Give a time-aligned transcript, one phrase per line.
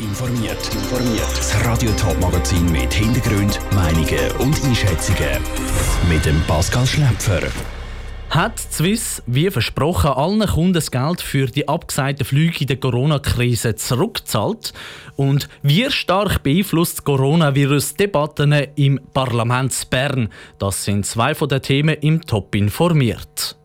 [0.00, 0.58] informiert.
[1.36, 5.42] Das Radio Top Magazin mit Hintergrund, Meinungen und Einschätzungen
[6.08, 7.40] mit dem Pascal Schläpfer.
[8.30, 13.74] Hat Swiss, wie versprochen, allen Kunden das Geld für die abgesagten Flüge in der Corona-Krise
[13.74, 14.74] zurückgezahlt?
[15.16, 20.28] Und wie stark beeinflusst Coronavirus-Debatten im Parlament Bern?
[20.58, 23.57] Das sind zwei von den Themen im Top informiert.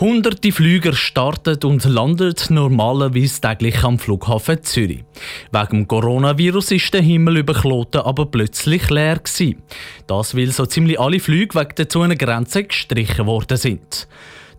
[0.00, 5.04] Hunderte Flüger starten und landen normalerweise täglich am Flughafen Zürich.
[5.52, 9.62] Wegen Coronavirus ist der Himmel über Kloten aber plötzlich leer gewesen.
[10.08, 14.08] Das, weil so ziemlich alle Flüge wegen der Zonengrenze gestrichen worden sind.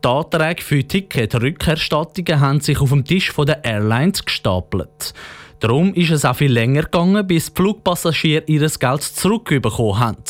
[0.01, 5.13] Die Anträge für Ticket-Rückerstattungen haben sich auf dem Tisch der Airlines gestapelt.
[5.59, 10.23] Darum ist es auch viel länger gegangen, bis die Flugpassagiere ihr Geld zurückbekommen haben.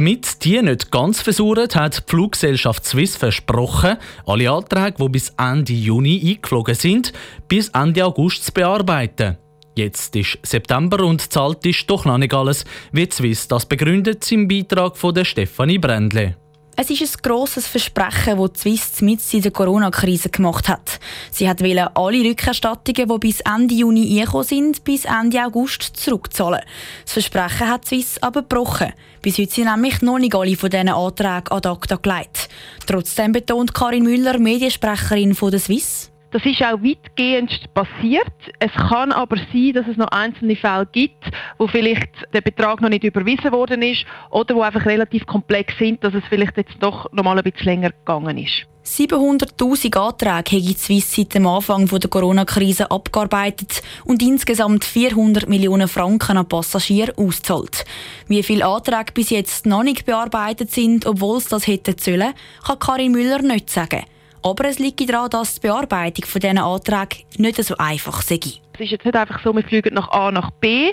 [0.00, 5.74] Damit die nicht ganz versuchen, hat die Fluggesellschaft Swiss versprochen, alle Anträge, die bis Ende
[5.74, 7.12] Juni eingeflogen sind,
[7.48, 9.36] bis Ende August zu bearbeiten.
[9.76, 14.48] Jetzt ist September und zahlt ist doch noch nicht alles, wie Swiss das begründet im
[14.48, 16.34] Beitrag von der Stefanie Brändle.
[16.82, 20.98] Es ist ein grosses Versprechen, das die Swiss mit in der Corona-Krise gemacht hat.
[21.30, 26.62] Sie hat alle Rückerstattungen, die bis Ende Juni eingekommen sind, bis Ende August zurückzahlen.
[27.04, 28.94] Das Versprechen hat Swiss aber gebrochen.
[29.20, 32.48] Bis heute sind nämlich noch nicht alle von diesen Anträgen ad acta gelegt.
[32.86, 38.32] Trotzdem betont Karin Müller, Mediensprecherin von der Swiss, das ist auch weitgehend passiert.
[38.58, 41.24] Es kann aber sein, dass es noch einzelne Fälle gibt,
[41.58, 46.02] wo vielleicht der Betrag noch nicht überwiesen worden ist oder wo einfach relativ komplex sind,
[46.04, 48.66] dass es vielleicht jetzt doch noch mal ein bisschen länger gegangen ist.
[48.84, 55.86] 700.000 Anträge haben die Swiss seit dem Anfang der Corona-Krise abgearbeitet und insgesamt 400 Millionen
[55.86, 57.84] Franken an Passagiere ausgezahlt.
[58.26, 62.32] Wie viele Anträge bis jetzt noch nicht bearbeitet sind, obwohl es das hätte sollen,
[62.66, 64.04] kann Karin Müller nicht sagen.
[64.42, 68.40] Aber es liegt daran, dass die Bearbeitung dieser Anträge nicht so einfach sei.
[68.74, 70.92] Es ist jetzt nicht einfach so, wir fliegen nach A nach B,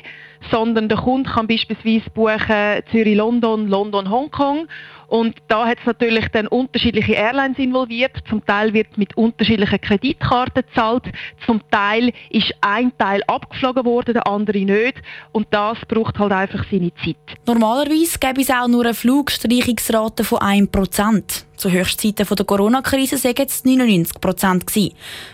[0.52, 4.68] sondern der Kunde kann beispielsweise buchen Zürich-London, London-Hongkong
[5.08, 8.12] und da hat es natürlich dann unterschiedliche Airlines involviert.
[8.30, 11.04] Zum Teil wird mit unterschiedlichen Kreditkarten gezahlt.
[11.46, 15.02] Zum Teil ist ein Teil abgeflogen worden, der andere nicht.
[15.32, 17.16] Und das braucht halt einfach seine Zeit.
[17.46, 21.44] Normalerweise gäbe es auch nur eine Flugstreichungsrate von 1%.
[21.56, 24.66] Zu Höchstzeiten der Corona-Krise waren es 99 Prozent.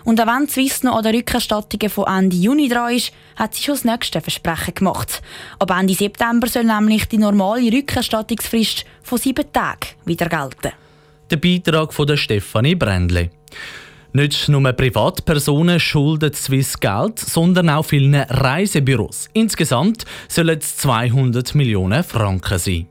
[0.05, 3.63] Und auch wenn Swiss noch an der Rückerstattungen von Ende Juni dran ist, hat sie
[3.63, 4.92] schon das nächste Versprechen gemacht.
[5.59, 10.71] Ab Ende September soll nämlich die normale Rückerstattungsfrist von sieben Tagen wieder gelten.
[11.29, 13.29] Der Beitrag von der Stefanie Brändle.
[14.15, 19.27] Nicht nur Privatpersonen schulden Swiss Geld, sondern auch vielen Reisebüros.
[19.33, 22.87] Insgesamt sollen es 200 Millionen Franken sein.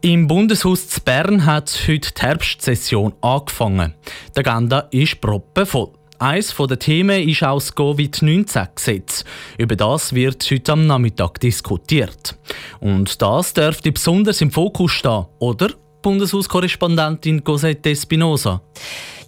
[0.00, 3.94] Im Bundeshaus zu Bern hat heute die Herbstsession angefangen.
[4.36, 5.90] Die Agenda ist proppenvoll.
[6.20, 9.24] Eines der Themen ist auch das Covid-19-Gesetz.
[9.56, 12.36] Über das wird heute am Nachmittag diskutiert.
[12.80, 15.70] Und das dürfte besonders im Fokus stehen, oder?
[16.02, 18.60] Bundeshauskorrespondentin Cosette Espinosa.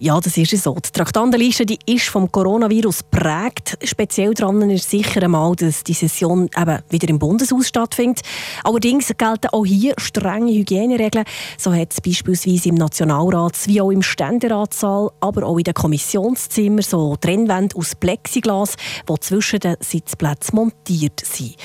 [0.03, 0.75] Ja, das ist so.
[0.75, 3.77] Die Traktandenliste die ist vom Coronavirus prägt.
[3.85, 8.23] Speziell daran ist sicher einmal, dass die Session eben wieder im Bundeshaus stattfindet.
[8.65, 11.27] Allerdings gelten auch hier strenge Hygieneregeln.
[11.59, 16.81] So hat es beispielsweise im Nationalrat wie auch im Ständeratssaal, aber auch in den Kommissionszimmern
[16.81, 21.57] so Trennwände aus Plexiglas, die zwischen den Sitzplätzen montiert sind.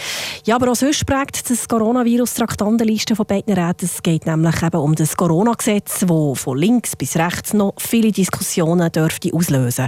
[0.44, 3.86] Ja, aber auch sonst prägt das Coronavirus die Traktandenliste von beiden Räten.
[3.86, 8.92] Es geht nämlich eben um das Corona-Gesetz, das von links bis rechts noch viele Diskussionen
[8.92, 9.88] dürfte auslösen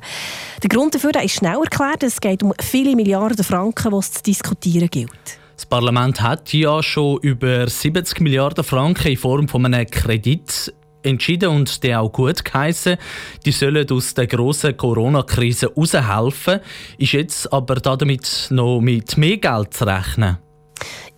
[0.61, 2.03] Der Grund dafür ist schnell erklärt.
[2.03, 5.39] Es geht um viele Milliarden Franken, die es zu diskutieren gilt.
[5.55, 11.49] Das Parlament hat ja schon über 70 Milliarden Franken in Form von einem Kredit entschieden
[11.49, 12.97] und der auch gut geheissen.
[13.45, 16.59] Die sollen aus der grossen Corona-Krise heraushelfen.
[16.97, 20.37] Ist jetzt aber damit noch mit mehr Geld zu rechnen?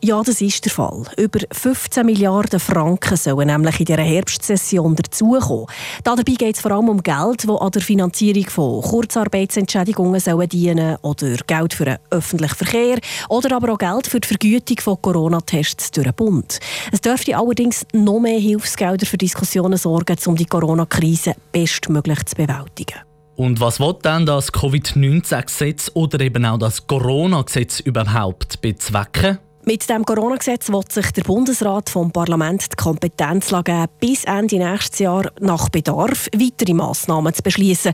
[0.02, 1.04] Ja, das ist der Fall.
[1.18, 5.66] Über 15 Milliarden Franken sollen nämlich in dieser Herbstsession dazukommen.
[6.06, 11.36] Dabei geht es vor allem um Geld, das an der Finanzierung von Kurzarbeitsentschädigungen dienen oder
[11.46, 16.08] Geld für den öffentlichen Verkehr oder aber auch Geld für die Vergütung von Corona-Tests durch
[16.08, 16.60] den Bund.
[16.94, 23.00] Es dürfte allerdings noch mehr Hilfsgelder für Diskussionen sorgen, um die Corona-Krise bestmöglich zu bewältigen.
[23.36, 29.40] Und was wird dann das Covid-19-Gesetz oder eben auch das Corona-Gesetz überhaupt bezwecken?
[29.70, 34.98] Mit dem Corona-Gesetz will sich der Bundesrat vom Parlament die Kompetenz geben, bis Ende nächstes
[34.98, 37.94] Jahr nach Bedarf weitere Massnahmen zu beschließen.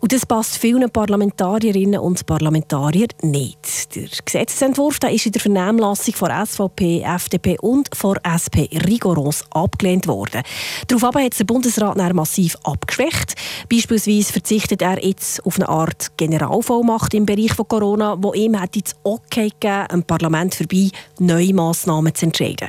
[0.00, 3.96] Und das passt vielen Parlamentarierinnen und Parlamentariern nicht.
[3.96, 10.06] Der Gesetzentwurf der ist in der Vernehmlassung von SVP, FDP und von SP rigoros abgelehnt
[10.06, 10.42] worden.
[10.88, 13.34] Daraufhin hat der Bundesrat massiv abgeschwächt.
[13.70, 18.76] Beispielsweise verzichtet er jetzt auf eine Art Generalvollmacht im Bereich von Corona, wo ihm hat
[18.76, 22.68] das Okay gegeben, am Parlament vorbei neue Massnahmen zu entscheiden.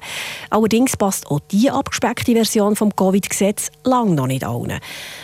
[0.49, 4.79] Allerdings passt auch diese abgespeckte Version vom Covid-Gesetz lang noch nicht allen.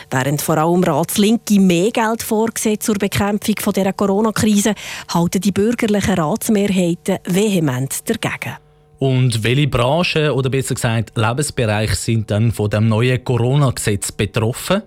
[0.09, 4.75] Während vor allem Ratslinke mehr Geld vorgesehen zur Bekämpfung von der Corona-Krise,
[5.13, 8.57] halten die bürgerlichen Ratsmehrheiten vehement dagegen.
[8.99, 14.83] Und welche Branchen oder besser gesagt Lebensbereiche sind dann von dem neuen Corona-Gesetz betroffen?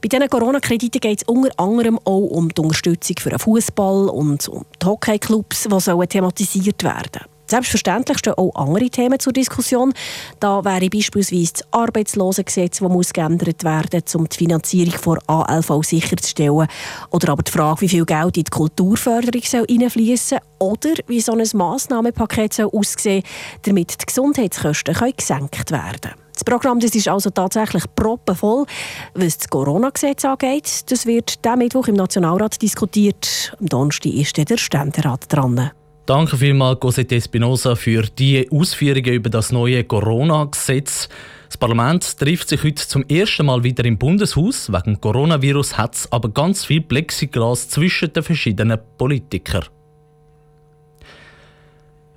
[0.00, 4.48] Bei diesen Corona-Krediten geht es unter anderem auch um die Unterstützung für den Fußball und
[4.48, 7.33] um die Hockeyclubs, die thematisiert werden sollen.
[7.54, 9.94] Selbstverständlich stehen auch andere Themen zur Diskussion.
[10.40, 15.84] Da wäre beispielsweise das Arbeitslosengesetz, das muss geändert werden muss, um die Finanzierung von ALV
[15.84, 16.66] sicherzustellen.
[17.10, 20.68] Oder aber die Frage, wie viel Geld in die Kulturförderung hineinfließen soll.
[20.68, 23.22] Oder wie so ein Massnahmenpaket aussehen soll,
[23.62, 26.14] damit die Gesundheitskosten gesenkt werden können.
[26.32, 28.66] Das Programm das ist also tatsächlich proppenvoll.
[29.14, 33.54] Was das Corona-Gesetz angeht, das wird diesen Mittwoch im Nationalrat diskutiert.
[33.60, 35.70] Am Donnerstag ist der Ständerat dran.
[36.06, 41.08] Danke vielmals, Cosette Espinosa, für die Ausführungen über das neue Corona-Gesetz.
[41.46, 44.70] Das Parlament trifft sich heute zum ersten Mal wieder im Bundeshaus.
[44.70, 49.64] Wegen Coronavirus hat es aber ganz viel Plexiglas zwischen den verschiedenen Politikern.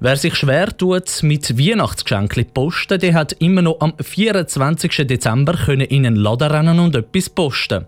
[0.01, 5.07] Wer sich schwer tut mit Weihnachtsgeschenken posten, der hat immer noch am 24.
[5.07, 7.85] Dezember können in einen Laden rennen und etwas posten.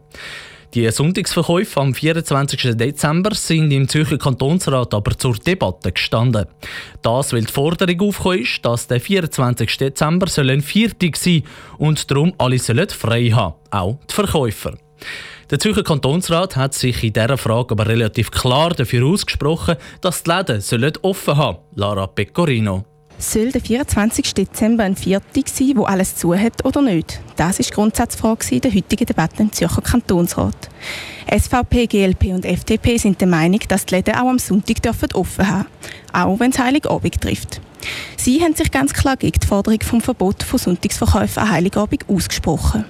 [0.76, 2.78] Die Sonntagsverkäufe am 24.
[2.78, 6.46] Dezember sind im Zürcher Kantonsrat aber zur Debatte gestanden.
[7.02, 9.78] Das, weil die Forderung aufgekommen ist, dass der 24.
[9.78, 11.42] Dezember ein Viertag sein
[11.80, 14.78] und darum alle sollen frei haben, auch die Verkäufer.
[15.50, 20.30] Der Zürcher Kantonsrat hat sich in dieser Frage aber relativ klar dafür ausgesprochen, dass die
[20.30, 22.86] Läden sollen offen haben Lara Pecorino.
[23.22, 24.34] Soll der 24.
[24.34, 27.20] Dezember ein Viertag sein, wo alles zu hat oder nicht?
[27.36, 30.70] Das ist die Grundsatzfrage der heutigen Debatte im Zürcher Kantonsrat.
[31.30, 35.48] SVP, GLP und FDP sind der Meinung, dass die Läden auch am Sonntag dürfen offen
[35.48, 35.66] haben
[36.14, 37.60] auch wenn es Heiligabend trifft.
[38.16, 42.86] Sie haben sich ganz klar gegen die Forderung vom Verbot von Sonntagsverkäufen an Heiligabend ausgesprochen.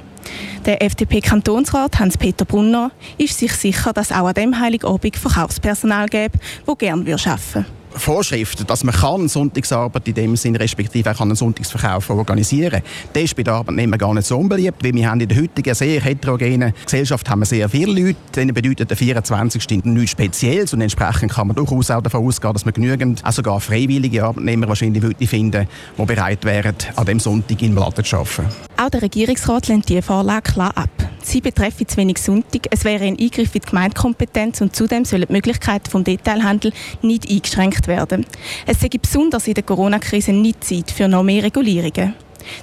[0.64, 6.38] Der FDP-Kantonsrat Hans-Peter Brunner ist sich sicher, dass auch an dem Heiligabend Verkaufspersonal gäbe,
[6.68, 7.79] das gerne arbeiten würde.
[7.96, 12.82] Vorschriften, dass man kann Sonntagsarbeit in dem Sinn respektive auch einen Sonntagsverkauf organisieren kann.
[13.14, 15.74] Das ist bei den Arbeitnehmern gar nicht so unbeliebt, weil wir haben in der heutigen
[15.74, 18.18] sehr heterogenen Gesellschaft haben wir sehr viele Leute.
[18.36, 19.84] Denen bedeutet der 24.
[19.86, 23.60] nichts Spezielles und entsprechend kann man durchaus auch davon ausgehen, dass man genügend, auch sogar
[23.60, 28.46] freiwillige Arbeitnehmer wahrscheinlich würde finden, die bereit wären, an dem Sonntag in Laden zu arbeiten.
[28.78, 30.90] Auch der Regierungsrat lehnt diese Vorlage klar ab.
[31.22, 32.68] Sie betreffen zu wenig Sonntag.
[32.72, 36.72] Es wäre ein Eingriff in die Gemeindekompetenz und zudem sollen die Möglichkeiten vom Detailhandel
[37.02, 38.26] nicht eingeschränkt werden.
[38.66, 42.14] Es sei besonders in der Corona-Krise nicht Zeit für noch mehr Regulierungen.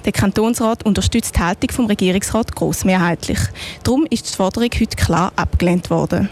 [0.05, 3.39] Der Kantonsrat unterstützt die Haltung vom Regierungsrat großmehrheitlich.
[3.83, 6.29] Darum ist die Forderung heute klar abgelehnt worden.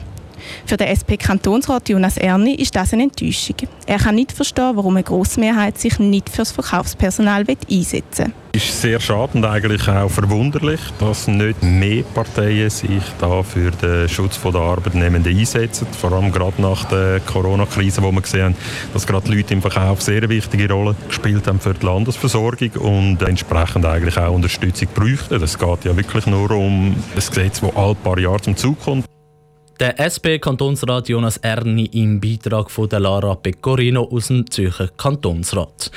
[0.65, 3.56] Für den SP-Kantonsrat Jonas Erni ist das eine Enttäuschung.
[3.86, 8.33] Er kann nicht verstehen, warum eine Grossmehrheit sich nicht für das Verkaufspersonal einsetzen will.
[8.56, 13.69] Es ist sehr schade und eigentlich auch verwunderlich, dass nicht mehr Parteien sich da für
[13.69, 15.88] den Schutz der Arbeitnehmenden einsetzen.
[15.92, 18.56] Vor allem gerade nach der Corona-Krise, wo wir gesehen haben,
[18.94, 23.86] dass gerade Leute im Verkauf sehr wichtige Rolle gespielt haben für die Landesversorgung und entsprechend
[23.86, 25.44] eigentlich auch Unterstützung bräuchten.
[25.44, 29.06] Es geht ja wirklich nur um ein Gesetz, das alle paar Jahre zum Zug kommt.
[29.77, 35.91] Der SP-Kantonsrat Jonas Erni im Beitrag von der Lara Pecorino aus dem Zürcher Kantonsrat.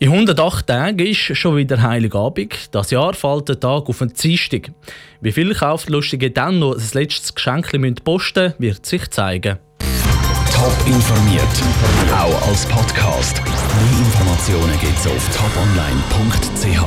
[0.00, 2.74] In 108 Tagen ist schon wieder Heiligabend.
[2.74, 4.72] Das Jahr fällt der Tag auf den Dienstag.
[5.20, 7.70] Wie viele Kauflustige dann noch das letzte Geschenk
[8.02, 9.58] posten wird sich zeigen.
[10.52, 11.44] Top informiert,
[12.12, 13.40] auch als Podcast.
[13.44, 16.80] Mehr Informationen gibt es auf toponline.ch.